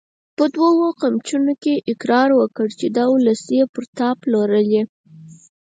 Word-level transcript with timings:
په 0.37 0.43
دوو 0.55 0.87
قمچينو 1.01 1.53
يې 1.65 1.75
اقرار 1.91 2.29
وکړ 2.39 2.67
چې 2.79 2.87
دا 2.97 3.05
وسلې 3.13 3.55
يې 3.59 3.65
پر 3.73 3.83
تا 3.97 4.09
پلورلې! 4.21 4.81